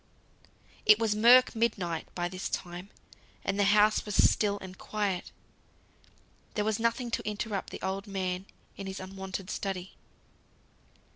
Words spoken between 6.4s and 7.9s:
There was nothing to interrupt the